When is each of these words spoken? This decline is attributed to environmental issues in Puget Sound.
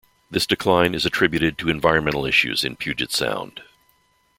This 0.31 0.47
decline 0.47 0.95
is 0.95 1.05
attributed 1.05 1.59
to 1.59 1.69
environmental 1.69 2.25
issues 2.25 2.63
in 2.63 2.75
Puget 2.75 3.11
Sound. 3.11 3.61